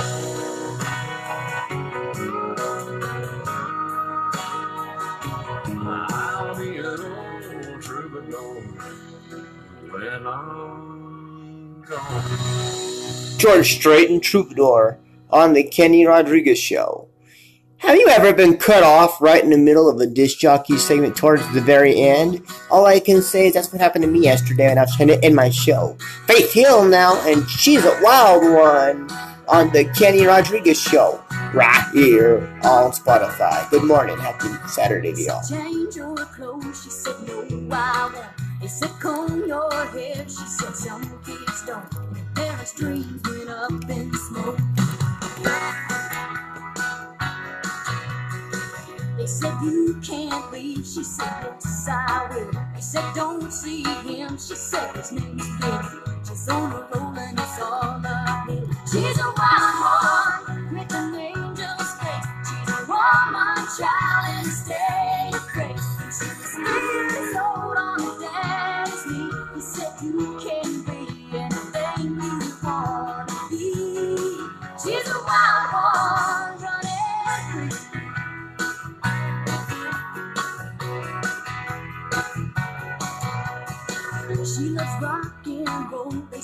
I'll 5.87 6.55
be 6.55 6.77
an 6.77 6.85
old 6.85 7.81
troubadour. 7.81 8.63
Well, 9.91 10.27
I'm 10.27 11.81
gone. 11.81 13.37
George 13.37 13.75
Strait 13.75 14.09
and 14.09 14.21
Troubadour 14.21 14.99
on 15.31 15.53
the 15.53 15.63
Kenny 15.63 16.05
Rodriguez 16.05 16.59
Show. 16.59 17.07
Have 17.79 17.97
you 17.97 18.07
ever 18.07 18.33
been 18.33 18.57
cut 18.57 18.83
off 18.83 19.21
right 19.21 19.43
in 19.43 19.49
the 19.49 19.57
middle 19.57 19.89
of 19.89 19.99
a 19.99 20.07
disc 20.07 20.39
jockey 20.39 20.77
segment 20.77 21.15
towards 21.15 21.41
the 21.53 21.61
very 21.61 21.99
end? 21.99 22.41
All 22.71 22.85
I 22.85 22.99
can 22.99 23.21
say 23.21 23.47
is 23.47 23.53
that's 23.53 23.71
what 23.71 23.81
happened 23.81 24.03
to 24.05 24.09
me 24.09 24.21
yesterday 24.21 24.67
when 24.69 24.77
I 24.77 24.81
was 24.81 24.95
trying 24.95 25.09
to 25.09 25.23
end 25.23 25.35
my 25.35 25.49
show. 25.49 25.97
Faith 26.25 26.53
Hill 26.53 26.85
now, 26.85 27.21
and 27.27 27.47
she's 27.49 27.83
a 27.83 27.99
wild 28.01 28.43
one 28.43 29.09
on 29.47 29.71
the 29.71 29.85
Kenny 29.97 30.25
Rodriguez 30.25 30.81
Show. 30.81 31.21
Right 31.53 31.89
here 31.93 32.47
on 32.63 32.91
Spotify. 32.91 33.69
Good 33.69 33.83
morning. 33.83 34.17
Happy 34.17 34.49
Saturday 34.67 35.13
to 35.13 35.21
y'all. 35.21 35.47
Change 35.47 35.95
your 35.95 36.15
clothes, 36.15 36.83
she 36.83 36.89
said, 36.89 37.15
no, 37.27 37.45
I 37.71 38.11
won't. 38.13 38.99
Comb 38.99 39.47
your 39.47 39.85
hair, 39.87 40.25
she 40.27 40.45
said, 40.47 40.75
some 40.75 41.03
kids 41.23 41.65
don't. 41.65 41.85
And 42.37 42.75
dreams 42.75 43.21
went 43.23 43.49
up 43.49 43.89
in 43.89 44.11
smoke. 44.13 44.59
They 49.25 49.31
said, 49.31 49.59
you 49.63 49.99
can't 50.03 50.51
leave, 50.51 50.85
she 50.85 51.03
said, 51.03 51.55
yes, 51.55 51.87
I 51.89 52.27
will. 52.29 52.51
They 52.75 52.79
said, 52.79 53.11
don't 53.15 53.51
see 53.51 53.81
him, 53.81 54.37
she 54.37 54.53
said, 54.53 54.95
his 54.95 55.13
name's 55.13 55.49
Billy. 55.59 55.83
She's 56.27 56.47
on 56.47 56.71
a 56.71 56.87
roll 56.93 57.17
and 57.17 57.39
it's 57.39 57.59
all 57.59 57.99
uphill. 58.05 58.69
She's 58.85 59.17
a 59.17 59.33
wild 59.35 60.45
one 60.45 60.77
with 60.77 60.93
an 60.93 61.15
angel's 61.15 61.91
face. 61.97 62.27
She's 62.45 62.69
a 62.69 62.85
woman, 62.85 63.65
child, 63.73 64.25
and 64.29 64.45
state 64.45 65.31
of 65.33 65.47
grace. 65.53 65.87
She's 66.05 66.59
years 66.59 67.35
old 67.35 67.77
on 67.77 68.01
a 68.01 68.19
daddy's 68.21 69.05
knee. 69.07 69.31
He 69.55 69.61
said, 69.61 69.93
you 70.03 70.39
can 70.39 70.83
be 70.83 71.35
anything 71.35 72.21
you 72.21 72.53
want 72.61 73.29
to 73.29 73.49
be. 73.49 74.37
She's 74.77 75.09
a 75.09 75.17
wild 75.25 75.73
one 75.73 76.44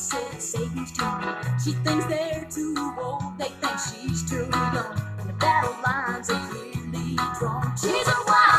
it's 0.10 0.46
Satan's 0.46 0.92
tune. 0.92 1.36
She 1.64 1.74
thinks 1.84 2.06
they're 2.06 2.48
too 2.50 2.76
old. 3.00 3.38
They 3.38 3.50
think 3.62 3.78
she's 3.80 4.28
too 4.30 4.48
young. 4.52 5.00
And 5.20 5.30
the 5.30 5.34
battle 5.34 5.76
lines 5.84 6.30
are 6.30 6.50
clearly 6.50 7.16
drawn. 7.40 7.72
She's 7.78 8.08
a 8.08 8.18
wild 8.26 8.51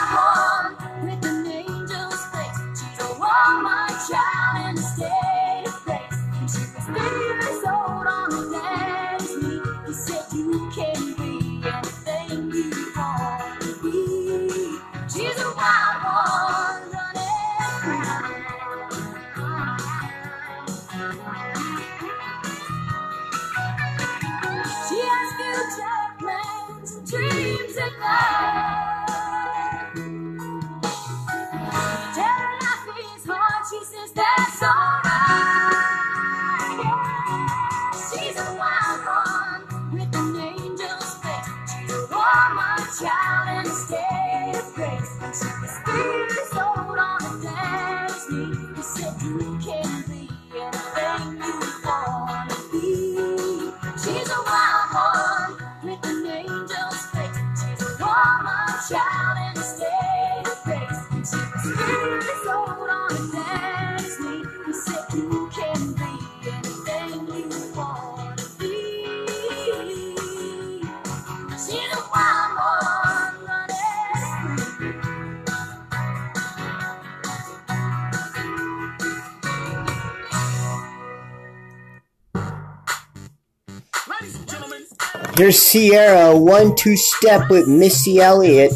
Ciara 85.53 86.37
one 86.37 86.75
two 86.75 86.97
step 86.97 87.51
with 87.51 87.69
Missy 87.69 88.21
Elliott 88.21 88.73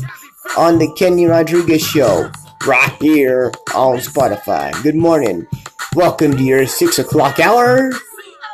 on 0.59 0.79
the 0.79 0.93
Kenny 0.93 1.25
Rodriguez 1.25 1.83
Show. 1.83 2.31
Right 2.67 2.93
here 3.01 3.53
on 3.75 3.99
Spotify. 3.99 4.73
Good 4.83 4.95
morning. 4.95 5.47
Welcome 5.95 6.37
to 6.37 6.43
your 6.43 6.67
six 6.67 6.99
o'clock 6.99 7.41
hour. 7.41 7.91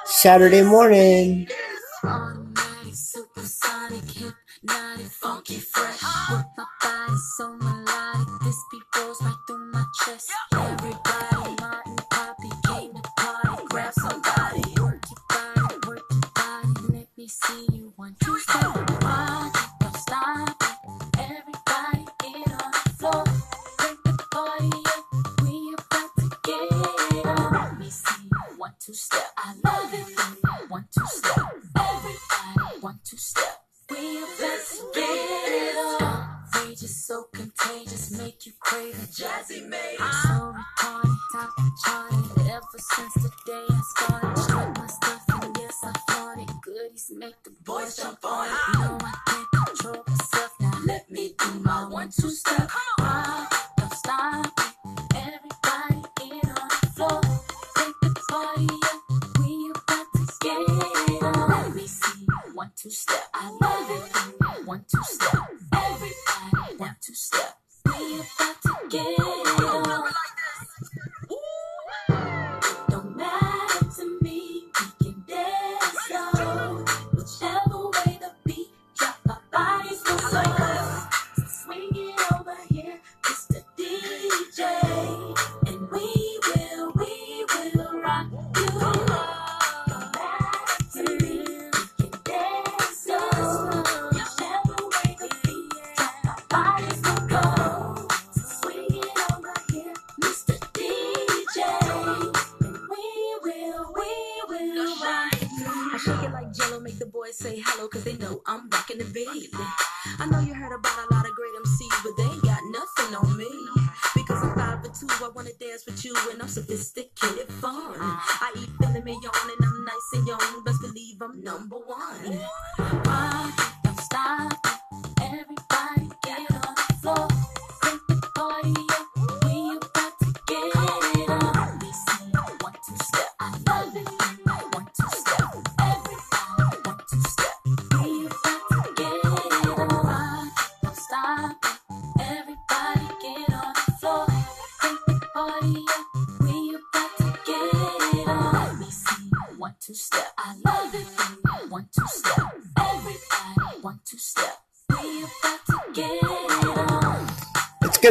Saturday 0.04 0.62
morning. 0.62 1.48
I 29.44 29.54
love 29.64 29.92
it. 29.92 30.70
One, 30.70 30.84
two, 30.96 31.04
step. 31.06 31.36
Everybody, 31.76 32.80
one, 32.80 33.00
two, 33.04 33.16
step. 33.16 33.62
We 33.90 33.96
to 33.96 34.90
get 34.94 35.02
it 35.02 36.02
on. 36.02 36.32
So 36.76 37.24
contagious, 37.34 38.16
make 38.16 38.46
you 38.46 38.52
crave. 38.60 38.94
Jazzy 38.94 39.68
made 39.68 39.96
it. 39.98 39.98
So 39.98 40.54
retarded, 40.54 41.16
top 41.32 41.50
charted. 41.84 42.46
Ever 42.48 42.78
since 42.78 43.14
the 43.14 43.30
day 43.44 43.66
I 43.68 43.80
started, 43.96 44.78
my 44.78 44.86
stuff 44.86 45.22
and 45.42 45.56
yes 45.58 45.78
I 45.82 45.92
flaunt 46.08 46.48
it. 46.48 46.56
Goodies 46.62 47.10
make 47.14 47.42
the 47.42 47.50
boys 47.64 47.96
jump 47.96 48.24
on 48.24 48.48
it. 48.48 48.71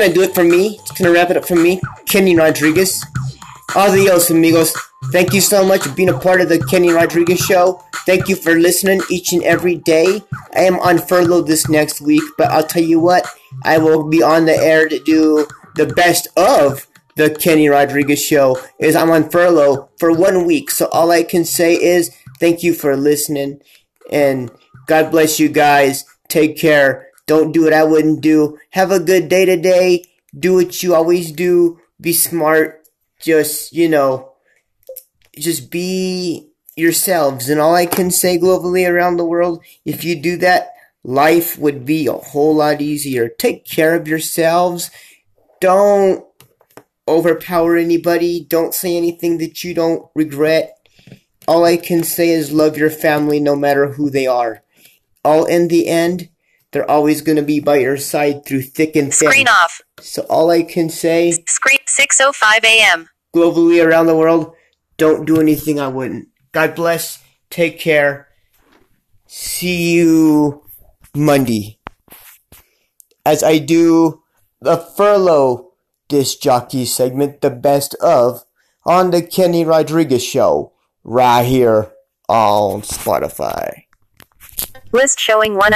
Gonna 0.02 0.14
do 0.14 0.24
it 0.24 0.34
for 0.34 0.44
me. 0.44 0.80
It's 0.80 0.92
gonna 0.92 1.12
wrap 1.12 1.30
it 1.30 1.38
up 1.38 1.46
for 1.46 1.56
me, 1.56 1.80
Kenny 2.08 2.36
Rodriguez. 2.36 3.06
Adios, 3.76 4.32
amigos. 4.32 4.74
Thank 5.12 5.32
you 5.34 5.42
so 5.42 5.64
much 5.64 5.84
for 5.84 5.94
being 5.94 6.10
a 6.10 6.18
part 6.18 6.42
of 6.42 6.50
the 6.50 6.60
Kenny 6.70 6.92
Rodriguez 6.92 7.40
Show. 7.40 7.84
Thank 8.08 8.28
you 8.28 8.36
for 8.36 8.56
listening 8.56 9.02
each 9.12 9.32
and 9.32 9.44
every 9.44 9.76
day. 9.76 10.24
I 10.56 10.62
am 10.62 10.80
on 10.80 10.98
furlough 10.98 11.44
this 11.44 11.70
next 11.70 12.02
week, 12.02 12.24
but 12.38 12.50
I'll 12.50 12.66
tell 12.66 12.82
you 12.82 13.00
what, 13.00 13.28
I 13.64 13.78
will 13.78 14.08
be 14.08 14.24
on 14.24 14.46
the 14.46 14.58
air 14.58 14.90
to 14.90 15.00
do 15.04 15.46
the 15.76 15.86
best 15.86 16.28
of 16.36 16.88
the 17.16 17.30
Kenny 17.30 17.70
Rodriguez 17.70 18.24
Show. 18.24 18.60
Is 18.80 18.96
I'm 18.96 19.12
on 19.12 19.30
furlough 19.30 19.90
for 20.00 20.12
one 20.12 20.46
week, 20.46 20.72
so 20.72 20.88
all 20.88 21.12
I 21.12 21.22
can 21.22 21.46
say 21.46 21.76
is 21.76 22.10
thank 22.40 22.64
you 22.64 22.74
for 22.74 22.98
listening, 22.98 23.62
and 24.12 24.50
God 24.88 25.12
bless 25.12 25.40
you 25.40 25.48
guys. 25.48 26.06
Take 26.28 26.58
care. 26.58 27.11
Don't 27.32 27.54
do 27.54 27.64
what 27.64 27.72
I 27.72 27.86
wouldn't 27.86 28.20
do. 28.20 28.60
Have 28.72 28.92
a 28.92 29.00
good 29.00 29.30
day 29.30 29.46
today. 29.46 30.04
Do 30.38 30.56
what 30.56 30.84
you 30.84 30.94
always 30.94 31.32
do. 31.32 31.80
Be 32.02 32.12
smart. 32.12 32.86
Just, 33.22 33.72
you 33.72 33.88
know, 33.88 34.34
just 35.40 35.72
be 35.72 36.50
yourselves. 36.76 37.48
And 37.48 37.62
all 37.62 37.74
I 37.74 37.86
can 37.86 38.12
say 38.12 38.38
globally 38.38 38.86
around 38.86 39.16
the 39.16 39.24
world, 39.24 39.64
if 39.86 40.04
you 40.04 40.22
do 40.22 40.36
that, 40.40 40.74
life 41.06 41.58
would 41.58 41.86
be 41.86 42.06
a 42.06 42.12
whole 42.12 42.54
lot 42.54 42.82
easier. 42.82 43.30
Take 43.30 43.66
care 43.66 43.96
of 43.96 44.10
yourselves. 44.10 44.92
Don't 45.62 46.26
overpower 47.08 47.78
anybody. 47.78 48.44
Don't 48.44 48.74
say 48.74 48.98
anything 48.98 49.38
that 49.38 49.64
you 49.64 49.74
don't 49.74 50.06
regret. 50.16 50.86
All 51.48 51.64
I 51.64 51.78
can 51.78 52.04
say 52.04 52.32
is 52.32 52.52
love 52.52 52.76
your 52.76 52.90
family 52.90 53.40
no 53.40 53.56
matter 53.56 53.94
who 53.94 54.10
they 54.10 54.28
are. 54.28 54.64
All 55.24 55.46
in 55.46 55.70
the 55.70 55.88
end, 55.88 56.28
they're 56.72 56.90
always 56.90 57.22
going 57.22 57.36
to 57.36 57.42
be 57.42 57.60
by 57.60 57.78
your 57.78 57.98
side 57.98 58.46
through 58.46 58.64
thick 58.64 58.96
and 58.96 59.14
thin. 59.14 59.30
Screen 59.30 59.48
off. 59.48 59.82
So 60.00 60.24
all 60.24 60.50
I 60.50 60.64
can 60.64 60.90
say 60.90 61.32
Screen 61.48 61.80
6:05 61.88 62.64
a.m. 62.64 63.10
globally 63.36 63.86
around 63.86 64.08
the 64.08 64.16
world, 64.16 64.54
don't 64.98 65.26
do 65.26 65.40
anything 65.40 65.80
I 65.80 65.88
wouldn't. 65.88 66.30
God 66.52 66.76
bless. 66.76 67.24
Take 67.50 67.80
care. 67.80 68.30
See 69.28 69.96
you 69.96 70.64
Monday. 71.16 71.80
As 73.26 73.44
I 73.44 73.58
do 73.60 74.24
the 74.62 74.78
furlough 74.78 75.72
disc 76.08 76.42
jockey 76.42 76.86
segment, 76.86 77.42
the 77.42 77.50
best 77.50 77.96
of, 77.96 78.44
on 78.86 79.12
the 79.12 79.22
Kenny 79.22 79.64
Rodriguez 79.64 80.24
show, 80.24 80.74
right 81.04 81.46
here 81.46 81.92
on 82.28 82.82
Spotify. 82.82 83.84
List 84.92 85.20
showing 85.20 85.56
one 85.56 85.70